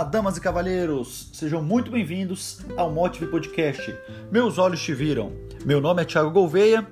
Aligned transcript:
Olá, 0.00 0.08
damas 0.08 0.38
e 0.38 0.40
cavalheiros, 0.40 1.28
sejam 1.34 1.62
muito 1.62 1.90
bem-vindos 1.90 2.60
ao 2.74 2.90
Motive 2.90 3.26
Podcast. 3.26 3.94
Meus 4.32 4.56
olhos 4.56 4.80
te 4.80 4.94
viram. 4.94 5.30
Meu 5.62 5.78
nome 5.78 6.00
é 6.00 6.06
Thiago 6.06 6.30
Gouveia 6.30 6.88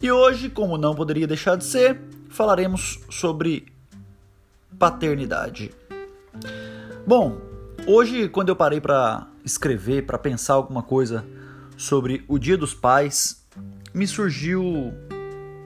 e 0.00 0.12
hoje, 0.12 0.48
como 0.48 0.78
não 0.78 0.94
poderia 0.94 1.26
deixar 1.26 1.56
de 1.56 1.64
ser, 1.64 2.00
falaremos 2.28 3.00
sobre 3.10 3.66
paternidade. 4.78 5.72
Bom, 7.04 7.36
hoje 7.84 8.28
quando 8.28 8.50
eu 8.50 8.54
parei 8.54 8.80
para 8.80 9.26
escrever, 9.44 10.06
para 10.06 10.16
pensar 10.16 10.54
alguma 10.54 10.84
coisa 10.84 11.26
sobre 11.76 12.24
o 12.28 12.38
Dia 12.38 12.56
dos 12.56 12.72
Pais, 12.72 13.44
me 13.92 14.06
surgiu 14.06 14.94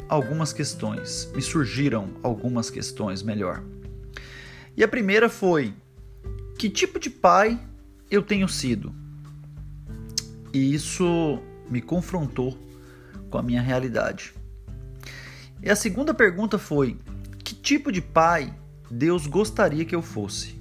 algumas 0.08 0.50
questões, 0.50 1.30
me 1.34 1.42
surgiram 1.42 2.08
algumas 2.22 2.70
questões, 2.70 3.22
melhor. 3.22 3.62
E 4.74 4.82
a 4.82 4.88
primeira 4.88 5.28
foi: 5.28 5.74
que 6.58 6.70
tipo 6.70 6.98
de 6.98 7.10
pai 7.10 7.60
eu 8.10 8.22
tenho 8.22 8.48
sido? 8.48 8.94
E 10.52 10.74
isso 10.74 11.40
me 11.68 11.82
confrontou 11.82 12.58
com 13.28 13.38
a 13.38 13.42
minha 13.42 13.60
realidade. 13.60 14.32
E 15.62 15.70
a 15.70 15.76
segunda 15.76 16.14
pergunta 16.14 16.58
foi: 16.58 16.98
que 17.44 17.54
tipo 17.54 17.92
de 17.92 18.00
pai 18.00 18.54
Deus 18.90 19.26
gostaria 19.26 19.84
que 19.84 19.94
eu 19.94 20.02
fosse? 20.02 20.60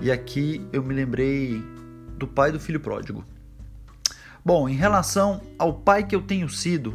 E 0.00 0.10
aqui 0.10 0.60
eu 0.72 0.82
me 0.82 0.94
lembrei 0.94 1.62
do 2.16 2.26
pai 2.26 2.52
do 2.52 2.60
filho 2.60 2.80
pródigo. 2.80 3.24
Bom, 4.44 4.68
em 4.68 4.74
relação 4.74 5.42
ao 5.58 5.72
pai 5.72 6.06
que 6.06 6.14
eu 6.14 6.22
tenho 6.22 6.48
sido, 6.48 6.94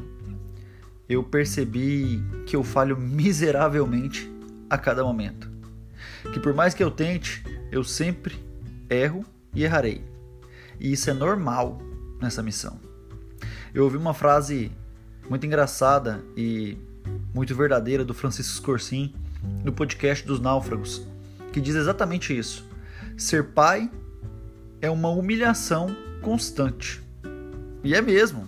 eu 1.08 1.24
percebi 1.24 2.24
que 2.46 2.56
eu 2.56 2.64
falho 2.64 2.98
miseravelmente 2.98 4.32
a 4.70 4.78
cada 4.78 5.04
momento. 5.04 5.52
Que 6.32 6.40
por 6.40 6.54
mais 6.54 6.74
que 6.74 6.84
eu 6.84 6.90
tente, 6.90 7.44
eu 7.74 7.84
sempre 7.84 8.40
erro 8.88 9.26
e 9.52 9.64
errarei. 9.64 10.06
E 10.80 10.92
isso 10.92 11.10
é 11.10 11.14
normal 11.14 11.82
nessa 12.22 12.44
missão. 12.44 12.80
Eu 13.74 13.86
ouvi 13.86 13.98
uma 13.98 14.14
frase 14.14 14.72
muito 15.28 15.44
engraçada 15.48 16.24
e 16.38 16.78
muito 17.34 17.56
verdadeira 17.56 18.06
do 18.06 18.14
Francisco 18.14 18.54
Scorsin 18.58 19.16
no 19.64 19.74
podcast 19.74 20.24
dos 20.26 20.40
Náufragos, 20.40 21.02
que 21.52 21.60
diz 21.60 21.74
exatamente 21.74 22.38
isso. 22.38 22.64
Ser 23.18 23.46
pai 23.46 23.90
é 24.80 24.90
uma 24.90 25.10
humilhação 25.10 25.96
constante. 26.22 27.02
E 27.84 27.96
é 27.96 28.02
mesmo. 28.02 28.48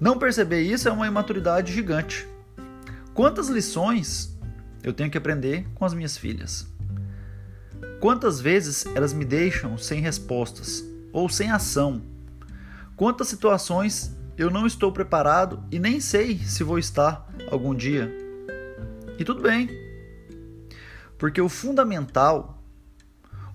Não 0.00 0.16
perceber 0.16 0.62
isso 0.62 0.88
é 0.88 0.92
uma 0.92 1.08
imaturidade 1.08 1.72
gigante. 1.72 2.28
Quantas 3.12 3.48
lições 3.48 4.38
eu 4.84 4.92
tenho 4.92 5.10
que 5.10 5.18
aprender 5.18 5.66
com 5.74 5.84
as 5.84 5.92
minhas 5.92 6.16
filhas? 6.16 6.70
Quantas 8.00 8.40
vezes 8.40 8.86
elas 8.94 9.12
me 9.12 9.26
deixam 9.26 9.76
sem 9.76 10.00
respostas 10.00 10.82
ou 11.12 11.28
sem 11.28 11.50
ação? 11.50 12.00
Quantas 12.96 13.28
situações 13.28 14.16
eu 14.38 14.48
não 14.48 14.66
estou 14.66 14.90
preparado 14.90 15.62
e 15.70 15.78
nem 15.78 16.00
sei 16.00 16.38
se 16.38 16.64
vou 16.64 16.78
estar 16.78 17.30
algum 17.50 17.74
dia? 17.74 18.10
E 19.18 19.24
tudo 19.24 19.42
bem, 19.42 19.68
porque 21.18 21.42
o 21.42 21.48
fundamental, 21.50 22.64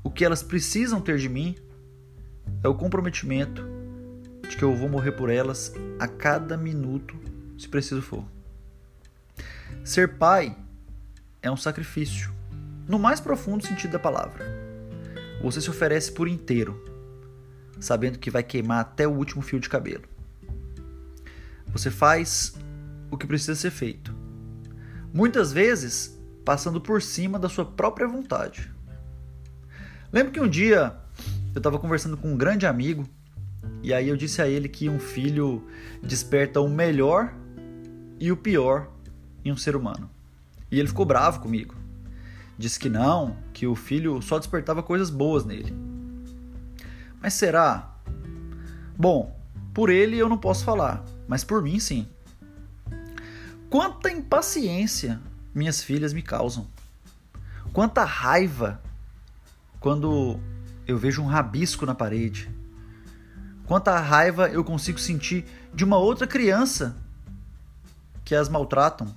o 0.04 0.12
que 0.12 0.24
elas 0.24 0.44
precisam 0.44 1.02
ter 1.02 1.18
de 1.18 1.28
mim, 1.28 1.56
é 2.64 2.68
o 2.68 2.76
comprometimento 2.76 3.64
de 4.48 4.56
que 4.56 4.64
eu 4.64 4.76
vou 4.76 4.88
morrer 4.88 5.14
por 5.14 5.32
elas 5.32 5.74
a 6.00 6.08
cada 6.08 6.56
minuto, 6.56 7.16
se 7.58 7.68
preciso 7.68 8.04
for. 8.04 8.24
Ser 9.84 10.20
pai 10.20 10.56
é 11.42 11.50
um 11.50 11.58
sacrifício, 11.58 12.32
no 12.88 13.00
mais 13.00 13.20
profundo 13.20 13.66
sentido 13.66 13.92
da 13.92 14.00
palavra. 14.00 14.46
Você 15.42 15.62
se 15.62 15.70
oferece 15.70 16.12
por 16.12 16.28
inteiro, 16.28 16.84
sabendo 17.80 18.20
que 18.20 18.30
vai 18.30 18.44
queimar 18.44 18.82
até 18.82 19.08
o 19.08 19.12
último 19.12 19.42
fio 19.42 19.60
de 19.60 19.70
cabelo. 19.70 20.04
Você 21.68 21.92
faz 21.92 22.56
o 23.12 23.18
que 23.18 23.28
precisa 23.28 23.56
ser 23.56 23.72
feito. 23.72 24.14
Muitas 25.14 25.52
vezes 25.52 26.18
passando 26.44 26.80
por 26.80 27.02
cima 27.02 27.40
da 27.40 27.50
sua 27.50 27.66
própria 27.66 28.08
vontade. 28.08 28.72
Lembro 30.12 30.32
que 30.32 30.40
um 30.40 30.48
dia 30.48 30.96
eu 31.54 31.60
estava 31.60 31.80
conversando 31.80 32.16
com 32.16 32.32
um 32.32 32.38
grande 32.38 32.66
amigo 32.66 33.06
e 33.82 33.94
aí 33.94 34.08
eu 34.08 34.16
disse 34.16 34.42
a 34.42 34.48
ele 34.48 34.70
que 34.70 34.90
um 34.90 35.00
filho 35.00 35.68
desperta 36.02 36.62
o 36.62 36.70
melhor 36.70 37.34
e 38.20 38.32
o 38.32 38.38
pior 38.38 38.90
em 39.44 39.52
um 39.52 39.58
ser 39.58 39.76
humano. 39.76 40.10
E 40.72 40.80
ele 40.80 40.88
ficou 40.88 41.06
bravo 41.06 41.40
comigo. 41.40 41.85
Disse 42.58 42.80
que 42.80 42.90
não, 42.90 43.36
que 43.54 43.68
o 43.68 43.76
filho 43.76 44.22
só 44.22 44.38
despertava 44.38 44.82
coisas 44.82 45.10
boas 45.10 45.44
nele. 45.44 45.76
Mas 47.22 47.34
será? 47.34 47.94
Bom, 48.98 49.38
por 49.74 49.90
ele 49.90 50.18
eu 50.18 50.30
não 50.30 50.38
posso 50.38 50.64
falar, 50.64 51.04
mas 51.28 51.44
por 51.44 51.62
mim 51.62 51.80
sim. 51.80 52.08
Quanta 53.70 54.10
impaciência 54.10 55.20
minhas 55.54 55.84
filhas 55.84 56.14
me 56.14 56.22
causam. 56.22 56.68
Quanta 57.74 58.04
raiva 58.04 58.82
quando 59.80 60.40
eu 60.88 60.98
vejo 60.98 61.22
um 61.22 61.28
rabisco 61.28 61.86
na 61.86 61.96
parede. 61.96 62.50
Quanta 63.66 64.00
raiva 64.00 64.48
eu 64.50 64.64
consigo 64.64 65.00
sentir 65.00 65.46
de 65.74 65.84
uma 65.84 65.98
outra 65.98 66.28
criança 66.28 66.96
que 68.24 68.36
as 68.36 68.48
maltratam. 68.48 69.16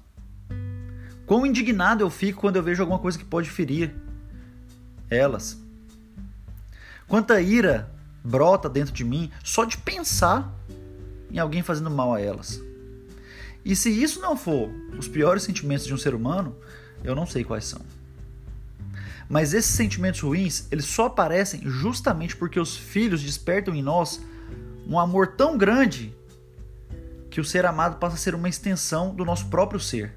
Quão 1.29 1.45
indignado 1.45 2.03
eu 2.03 2.09
fico 2.09 2.41
quando 2.41 2.57
eu 2.57 2.63
vejo 2.63 2.83
alguma 2.83 2.99
coisa 2.99 3.19
que 3.19 3.25
pode 3.25 3.51
ferir 3.51 3.95
elas. 5.11 5.59
Quanta 7.07 7.39
ira 7.39 7.93
brota 8.25 8.67
dentro 8.67 8.95
de 8.95 9.05
mim 9.05 9.31
só 9.45 9.67
de 9.67 9.77
pensar 9.77 10.51
em 11.31 11.39
alguém 11.39 11.63
fazendo 11.63 11.91
mal 11.91 12.15
a 12.15 12.21
elas. 12.21 12.59
E 13.63 13.77
se 13.77 13.91
isso 13.91 14.23
não 14.23 14.39
for 14.39 14.71
os 14.99 15.07
piores 15.07 15.43
sentimentos 15.43 15.85
de 15.85 15.93
um 15.93 15.99
ser 15.99 16.15
humano, 16.15 16.57
eu 17.05 17.15
não 17.15 17.27
sei 17.27 17.45
quais 17.45 17.67
são. 17.67 17.83
Mas 19.29 19.53
esses 19.53 19.75
sentimentos 19.75 20.21
ruins, 20.21 20.67
eles 20.73 20.87
só 20.87 21.07
aparecem 21.07 21.61
justamente 21.67 22.35
porque 22.35 22.59
os 22.59 22.75
filhos 22.75 23.23
despertam 23.23 23.75
em 23.75 23.83
nós 23.83 24.19
um 24.87 24.99
amor 24.99 25.35
tão 25.37 25.59
grande 25.59 26.17
que 27.31 27.39
o 27.39 27.45
ser 27.45 27.67
amado 27.67 27.99
passa 27.99 28.15
a 28.15 28.19
ser 28.19 28.35
uma 28.35 28.49
extensão 28.49 29.15
do 29.15 29.27
nosso 29.27 29.49
próprio 29.49 29.79
ser 29.79 30.15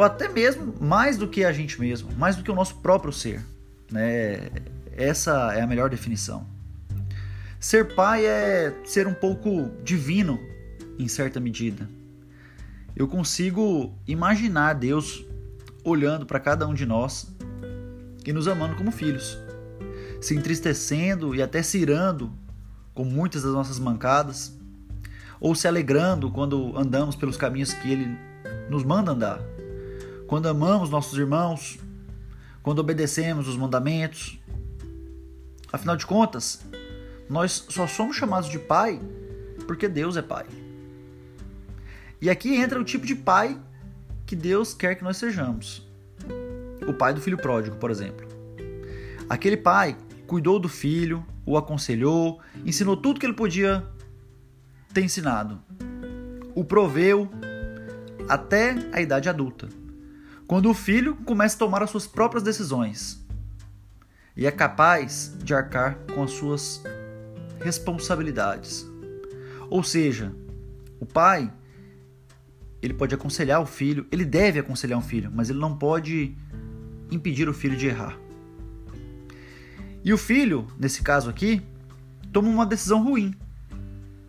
ou 0.00 0.04
até 0.04 0.30
mesmo 0.30 0.74
mais 0.80 1.18
do 1.18 1.28
que 1.28 1.44
a 1.44 1.52
gente 1.52 1.78
mesmo, 1.78 2.10
mais 2.16 2.34
do 2.34 2.42
que 2.42 2.50
o 2.50 2.54
nosso 2.54 2.76
próprio 2.76 3.12
ser. 3.12 3.44
Né? 3.92 4.48
Essa 4.96 5.52
é 5.52 5.60
a 5.60 5.66
melhor 5.66 5.90
definição. 5.90 6.46
Ser 7.60 7.94
pai 7.94 8.24
é 8.24 8.74
ser 8.82 9.06
um 9.06 9.12
pouco 9.12 9.70
divino 9.84 10.40
em 10.98 11.06
certa 11.06 11.38
medida. 11.38 11.86
Eu 12.96 13.06
consigo 13.06 13.92
imaginar 14.06 14.72
Deus 14.72 15.22
olhando 15.84 16.24
para 16.24 16.40
cada 16.40 16.66
um 16.66 16.72
de 16.72 16.86
nós 16.86 17.30
e 18.24 18.32
nos 18.32 18.48
amando 18.48 18.76
como 18.76 18.90
filhos, 18.90 19.36
se 20.18 20.34
entristecendo 20.34 21.34
e 21.34 21.42
até 21.42 21.62
se 21.62 21.76
irando 21.76 22.32
com 22.94 23.04
muitas 23.04 23.42
das 23.42 23.52
nossas 23.52 23.78
mancadas, 23.78 24.58
ou 25.38 25.54
se 25.54 25.68
alegrando 25.68 26.30
quando 26.30 26.74
andamos 26.74 27.16
pelos 27.16 27.36
caminhos 27.36 27.74
que 27.74 27.92
Ele 27.92 28.16
nos 28.70 28.82
manda 28.82 29.12
andar 29.12 29.59
quando 30.30 30.46
amamos 30.46 30.90
nossos 30.90 31.18
irmãos, 31.18 31.76
quando 32.62 32.78
obedecemos 32.78 33.48
os 33.48 33.56
mandamentos. 33.56 34.38
Afinal 35.72 35.96
de 35.96 36.06
contas, 36.06 36.64
nós 37.28 37.66
só 37.68 37.84
somos 37.88 38.16
chamados 38.16 38.48
de 38.48 38.60
pai 38.60 39.00
porque 39.66 39.88
Deus 39.88 40.16
é 40.16 40.22
pai. 40.22 40.46
E 42.20 42.30
aqui 42.30 42.54
entra 42.54 42.80
o 42.80 42.84
tipo 42.84 43.04
de 43.06 43.16
pai 43.16 43.58
que 44.24 44.36
Deus 44.36 44.72
quer 44.72 44.94
que 44.94 45.02
nós 45.02 45.16
sejamos. 45.16 45.84
O 46.86 46.92
pai 46.92 47.12
do 47.12 47.20
filho 47.20 47.36
pródigo, 47.36 47.74
por 47.74 47.90
exemplo. 47.90 48.24
Aquele 49.28 49.56
pai 49.56 49.96
cuidou 50.28 50.60
do 50.60 50.68
filho, 50.68 51.26
o 51.44 51.58
aconselhou, 51.58 52.40
ensinou 52.64 52.96
tudo 52.96 53.18
que 53.18 53.26
ele 53.26 53.32
podia 53.32 53.84
ter 54.94 55.02
ensinado. 55.02 55.60
O 56.54 56.64
proveu 56.64 57.28
até 58.28 58.76
a 58.92 59.00
idade 59.00 59.28
adulta 59.28 59.80
quando 60.50 60.68
o 60.68 60.74
filho 60.74 61.14
começa 61.24 61.54
a 61.54 61.58
tomar 61.60 61.80
as 61.80 61.90
suas 61.90 62.08
próprias 62.08 62.42
decisões 62.42 63.24
e 64.36 64.48
é 64.48 64.50
capaz 64.50 65.32
de 65.44 65.54
arcar 65.54 65.96
com 66.12 66.24
as 66.24 66.32
suas 66.32 66.82
responsabilidades. 67.60 68.84
Ou 69.70 69.84
seja, 69.84 70.34
o 70.98 71.06
pai 71.06 71.52
ele 72.82 72.92
pode 72.92 73.14
aconselhar 73.14 73.62
o 73.62 73.64
filho, 73.64 74.08
ele 74.10 74.24
deve 74.24 74.58
aconselhar 74.58 74.98
um 74.98 75.02
filho, 75.02 75.30
mas 75.32 75.50
ele 75.50 75.60
não 75.60 75.76
pode 75.76 76.36
impedir 77.12 77.48
o 77.48 77.54
filho 77.54 77.76
de 77.76 77.86
errar. 77.86 78.18
E 80.02 80.12
o 80.12 80.18
filho, 80.18 80.66
nesse 80.76 81.00
caso 81.00 81.30
aqui, 81.30 81.62
toma 82.32 82.48
uma 82.48 82.66
decisão 82.66 83.04
ruim 83.04 83.32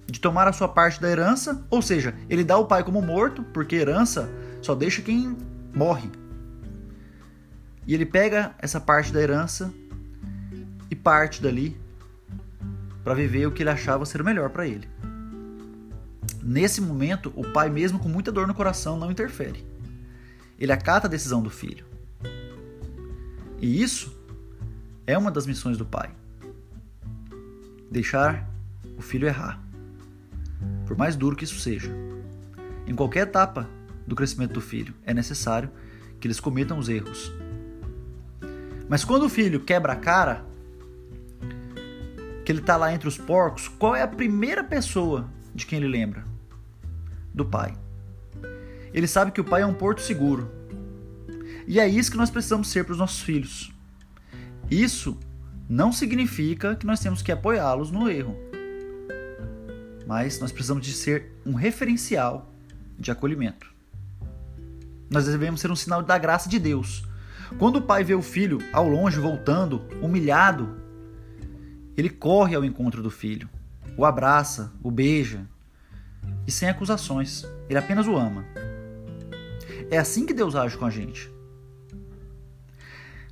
de 0.05 0.19
tomar 0.19 0.47
a 0.47 0.53
sua 0.53 0.67
parte 0.67 1.01
da 1.01 1.09
herança, 1.09 1.65
ou 1.67 1.81
seja, 1.81 2.13
ele 2.29 2.43
dá 2.43 2.59
o 2.59 2.67
pai 2.67 2.83
como 2.83 3.01
morto, 3.01 3.41
porque 3.41 3.75
herança 3.75 4.29
só 4.61 4.75
deixa 4.75 5.01
quem 5.01 5.35
morre. 5.73 6.09
E 7.87 7.93
ele 7.93 8.05
pega 8.05 8.53
essa 8.59 8.79
parte 8.79 9.11
da 9.11 9.21
herança 9.21 9.73
e 10.89 10.95
parte 10.95 11.41
dali 11.41 11.79
para 13.03 13.13
viver 13.13 13.47
o 13.47 13.51
que 13.51 13.63
ele 13.63 13.69
achava 13.69 14.05
ser 14.05 14.21
o 14.21 14.25
melhor 14.25 14.49
para 14.49 14.67
ele. 14.67 14.87
Nesse 16.43 16.81
momento, 16.81 17.31
o 17.35 17.43
pai, 17.51 17.69
mesmo 17.69 17.99
com 17.99 18.09
muita 18.09 18.31
dor 18.31 18.47
no 18.47 18.53
coração, 18.53 18.97
não 18.97 19.11
interfere. 19.11 19.65
Ele 20.59 20.71
acata 20.71 21.07
a 21.07 21.09
decisão 21.09 21.41
do 21.41 21.49
filho. 21.49 21.85
E 23.59 23.81
isso 23.81 24.15
é 25.05 25.17
uma 25.17 25.31
das 25.31 25.45
missões 25.45 25.77
do 25.77 25.85
pai. 25.85 26.11
Deixar 27.89 28.47
o 28.97 29.01
filho 29.01 29.27
errar. 29.27 29.61
Por 30.87 30.97
mais 30.97 31.15
duro 31.15 31.35
que 31.35 31.43
isso 31.43 31.59
seja. 31.59 31.91
Em 32.87 32.95
qualquer 32.95 33.21
etapa 33.21 33.67
do 34.11 34.15
crescimento 34.15 34.51
do 34.51 34.59
filho, 34.59 34.93
é 35.05 35.13
necessário 35.13 35.71
que 36.19 36.27
eles 36.27 36.37
cometam 36.37 36.77
os 36.77 36.89
erros. 36.89 37.31
Mas 38.89 39.05
quando 39.05 39.23
o 39.23 39.29
filho 39.29 39.61
quebra 39.61 39.93
a 39.93 39.95
cara, 39.95 40.45
que 42.43 42.51
ele 42.51 42.59
está 42.59 42.75
lá 42.75 42.93
entre 42.93 43.07
os 43.07 43.17
porcos, 43.17 43.69
qual 43.69 43.95
é 43.95 44.01
a 44.01 44.07
primeira 44.07 44.65
pessoa 44.65 45.29
de 45.55 45.65
quem 45.65 45.79
ele 45.79 45.87
lembra? 45.87 46.25
Do 47.33 47.45
pai. 47.45 47.73
Ele 48.93 49.07
sabe 49.07 49.31
que 49.31 49.39
o 49.39 49.45
pai 49.45 49.61
é 49.61 49.65
um 49.65 49.73
porto 49.73 50.01
seguro. 50.01 50.51
E 51.65 51.79
é 51.79 51.87
isso 51.87 52.11
que 52.11 52.17
nós 52.17 52.29
precisamos 52.29 52.67
ser 52.67 52.83
para 52.83 52.91
os 52.91 52.99
nossos 52.99 53.21
filhos. 53.21 53.71
Isso 54.69 55.17
não 55.69 55.93
significa 55.93 56.75
que 56.75 56.85
nós 56.85 56.99
temos 56.99 57.21
que 57.21 57.31
apoiá-los 57.31 57.91
no 57.91 58.09
erro. 58.09 58.35
Mas 60.05 60.37
nós 60.41 60.51
precisamos 60.51 60.85
de 60.85 60.91
ser 60.91 61.31
um 61.45 61.53
referencial 61.53 62.53
de 62.99 63.09
acolhimento. 63.09 63.70
Nós 65.11 65.25
devemos 65.25 65.59
ser 65.59 65.69
um 65.69 65.75
sinal 65.75 66.01
da 66.01 66.17
graça 66.17 66.47
de 66.47 66.57
Deus. 66.57 67.05
Quando 67.59 67.75
o 67.75 67.81
pai 67.81 68.01
vê 68.01 68.15
o 68.15 68.21
filho 68.21 68.59
ao 68.71 68.87
longe 68.87 69.19
voltando, 69.19 69.85
humilhado, 70.01 70.79
ele 71.97 72.09
corre 72.09 72.55
ao 72.55 72.63
encontro 72.63 73.03
do 73.03 73.11
filho, 73.11 73.49
o 73.97 74.05
abraça, 74.05 74.71
o 74.81 74.89
beija 74.89 75.45
e 76.47 76.51
sem 76.51 76.69
acusações. 76.69 77.45
Ele 77.69 77.77
apenas 77.77 78.07
o 78.07 78.15
ama. 78.15 78.45
É 79.89 79.97
assim 79.97 80.25
que 80.25 80.33
Deus 80.33 80.55
age 80.55 80.77
com 80.77 80.85
a 80.85 80.89
gente. 80.89 81.29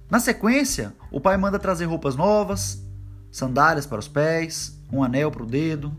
Na 0.09 0.19
sequência, 0.19 0.93
o 1.09 1.21
pai 1.21 1.37
manda 1.37 1.57
trazer 1.57 1.85
roupas 1.85 2.17
novas, 2.17 2.85
sandálias 3.31 3.85
para 3.85 3.99
os 3.99 4.07
pés, 4.09 4.77
um 4.91 5.01
anel 5.01 5.31
para 5.31 5.43
o 5.43 5.45
dedo, 5.45 5.95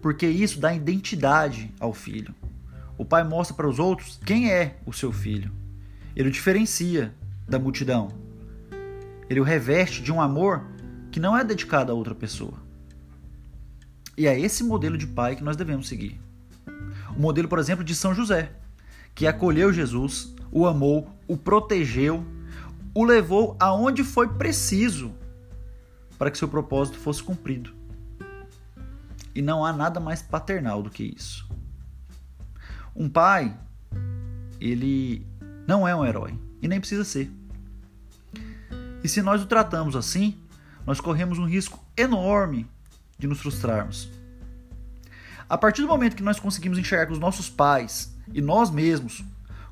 porque 0.00 0.26
isso 0.26 0.58
dá 0.58 0.72
identidade 0.72 1.70
ao 1.78 1.92
filho. 1.92 2.34
O 3.00 3.04
pai 3.06 3.24
mostra 3.24 3.56
para 3.56 3.66
os 3.66 3.78
outros 3.78 4.20
quem 4.26 4.52
é 4.52 4.76
o 4.84 4.92
seu 4.92 5.10
filho. 5.10 5.50
Ele 6.14 6.28
o 6.28 6.30
diferencia 6.30 7.14
da 7.48 7.58
multidão. 7.58 8.08
Ele 9.26 9.40
o 9.40 9.42
reveste 9.42 10.02
de 10.02 10.12
um 10.12 10.20
amor 10.20 10.66
que 11.10 11.18
não 11.18 11.34
é 11.34 11.42
dedicada 11.42 11.92
a 11.92 11.94
outra 11.94 12.14
pessoa. 12.14 12.58
E 14.18 14.26
é 14.26 14.38
esse 14.38 14.62
modelo 14.62 14.98
de 14.98 15.06
pai 15.06 15.34
que 15.34 15.42
nós 15.42 15.56
devemos 15.56 15.88
seguir. 15.88 16.20
O 17.16 17.18
modelo, 17.18 17.48
por 17.48 17.58
exemplo, 17.58 17.82
de 17.82 17.94
São 17.94 18.14
José, 18.14 18.52
que 19.14 19.26
acolheu 19.26 19.72
Jesus, 19.72 20.34
o 20.52 20.66
amou, 20.66 21.08
o 21.26 21.38
protegeu, 21.38 22.22
o 22.94 23.02
levou 23.02 23.56
aonde 23.58 24.04
foi 24.04 24.28
preciso 24.28 25.10
para 26.18 26.30
que 26.30 26.36
seu 26.36 26.48
propósito 26.48 26.98
fosse 26.98 27.22
cumprido. 27.22 27.72
E 29.34 29.40
não 29.40 29.64
há 29.64 29.72
nada 29.72 29.98
mais 29.98 30.20
paternal 30.20 30.82
do 30.82 30.90
que 30.90 31.02
isso. 31.02 31.48
Um 32.94 33.08
pai, 33.08 33.56
ele 34.60 35.26
não 35.66 35.86
é 35.86 35.94
um 35.94 36.04
herói 36.04 36.38
e 36.60 36.68
nem 36.68 36.80
precisa 36.80 37.04
ser. 37.04 37.30
E 39.02 39.08
se 39.08 39.22
nós 39.22 39.42
o 39.42 39.46
tratamos 39.46 39.96
assim, 39.96 40.36
nós 40.86 41.00
corremos 41.00 41.38
um 41.38 41.46
risco 41.46 41.84
enorme 41.96 42.66
de 43.18 43.26
nos 43.26 43.40
frustrarmos. 43.40 44.08
A 45.48 45.56
partir 45.56 45.82
do 45.82 45.88
momento 45.88 46.16
que 46.16 46.22
nós 46.22 46.38
conseguimos 46.38 46.78
enxergar 46.78 47.06
que 47.06 47.12
os 47.12 47.18
nossos 47.18 47.48
pais 47.48 48.14
e 48.32 48.40
nós 48.40 48.70
mesmos, 48.70 49.24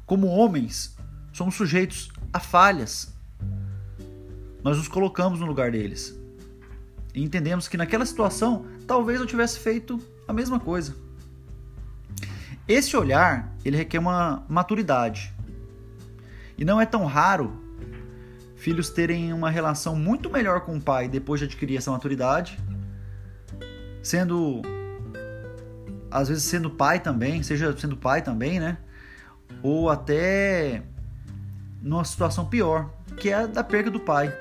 como 0.06 0.26
homens, 0.26 0.96
somos 1.32 1.54
sujeitos 1.54 2.10
a 2.32 2.40
falhas, 2.40 3.14
nós 4.62 4.76
nos 4.76 4.88
colocamos 4.88 5.40
no 5.40 5.46
lugar 5.46 5.70
deles 5.70 6.18
e 7.14 7.22
entendemos 7.22 7.68
que 7.68 7.76
naquela 7.76 8.06
situação 8.06 8.66
talvez 8.86 9.20
eu 9.20 9.26
tivesse 9.26 9.58
feito 9.58 10.00
a 10.26 10.32
mesma 10.32 10.60
coisa. 10.60 10.94
Esse 12.68 12.94
olhar 12.94 13.50
ele 13.64 13.78
requer 13.78 13.98
uma 13.98 14.44
maturidade 14.46 15.32
e 16.58 16.64
não 16.66 16.78
é 16.78 16.84
tão 16.84 17.06
raro 17.06 17.64
filhos 18.56 18.90
terem 18.90 19.32
uma 19.32 19.48
relação 19.48 19.96
muito 19.96 20.28
melhor 20.28 20.60
com 20.60 20.76
o 20.76 20.80
pai 20.80 21.08
depois 21.08 21.40
de 21.40 21.46
adquirir 21.46 21.78
essa 21.78 21.90
maturidade, 21.90 22.58
sendo 24.02 24.60
às 26.10 26.28
vezes 26.28 26.44
sendo 26.44 26.68
pai 26.68 27.00
também, 27.00 27.42
seja 27.42 27.74
sendo 27.76 27.96
pai 27.96 28.20
também, 28.20 28.60
né? 28.60 28.76
Ou 29.62 29.88
até 29.88 30.82
numa 31.80 32.04
situação 32.04 32.46
pior, 32.46 32.90
que 33.16 33.30
é 33.30 33.34
a 33.34 33.46
da 33.46 33.64
perda 33.64 33.90
do 33.90 34.00
pai. 34.00 34.34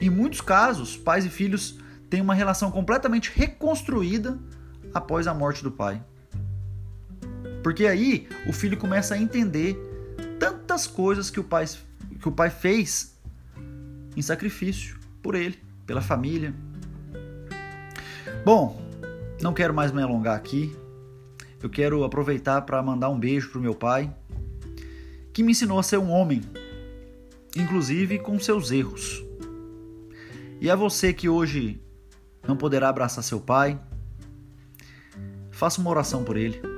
Em 0.00 0.10
muitos 0.10 0.40
casos, 0.40 0.96
pais 0.96 1.24
e 1.24 1.28
filhos 1.28 1.78
têm 2.10 2.20
uma 2.20 2.34
relação 2.34 2.70
completamente 2.70 3.30
reconstruída 3.32 4.38
após 4.92 5.26
a 5.26 5.34
morte 5.34 5.62
do 5.62 5.70
pai. 5.70 6.02
Porque 7.62 7.86
aí 7.86 8.28
o 8.46 8.52
filho 8.52 8.76
começa 8.76 9.14
a 9.14 9.18
entender 9.18 9.76
tantas 10.38 10.86
coisas 10.86 11.30
que 11.30 11.40
o 11.40 11.44
pai 11.44 11.66
que 12.20 12.28
o 12.28 12.32
pai 12.32 12.50
fez 12.50 13.18
em 14.16 14.22
sacrifício 14.22 14.96
por 15.22 15.34
ele, 15.34 15.58
pela 15.86 16.00
família. 16.00 16.54
Bom, 18.44 18.80
não 19.40 19.52
quero 19.52 19.74
mais 19.74 19.90
me 19.90 20.02
alongar 20.02 20.36
aqui. 20.36 20.74
Eu 21.62 21.70
quero 21.70 22.04
aproveitar 22.04 22.62
para 22.62 22.82
mandar 22.82 23.08
um 23.08 23.18
beijo 23.18 23.50
pro 23.50 23.60
meu 23.60 23.74
pai, 23.74 24.12
que 25.32 25.42
me 25.42 25.52
ensinou 25.52 25.78
a 25.78 25.82
ser 25.82 25.98
um 25.98 26.10
homem, 26.10 26.42
inclusive 27.56 28.18
com 28.18 28.38
seus 28.38 28.70
erros. 28.70 29.24
E 30.60 30.70
a 30.70 30.76
você 30.76 31.12
que 31.12 31.28
hoje 31.28 31.80
não 32.46 32.56
poderá 32.56 32.88
abraçar 32.88 33.22
seu 33.22 33.40
pai, 33.40 33.80
faça 35.50 35.80
uma 35.80 35.90
oração 35.90 36.24
por 36.24 36.36
ele. 36.36 36.71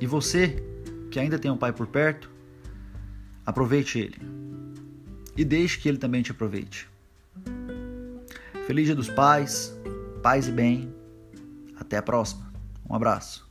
E 0.00 0.06
você 0.06 0.62
que 1.10 1.18
ainda 1.18 1.38
tem 1.38 1.50
um 1.50 1.56
pai 1.56 1.72
por 1.72 1.86
perto, 1.86 2.30
Aproveite 3.46 4.00
ele. 4.00 4.20
E 5.36 5.44
deixe 5.44 5.78
que 5.78 5.88
ele 5.88 5.98
também 5.98 6.20
te 6.20 6.32
aproveite. 6.32 6.88
Feliz 8.66 8.86
Dia 8.86 8.96
dos 8.96 9.08
Pais, 9.08 9.72
paz 10.20 10.48
e 10.48 10.50
bem. 10.50 10.92
Até 11.78 11.96
a 11.96 12.02
próxima. 12.02 12.52
Um 12.90 12.96
abraço. 12.96 13.48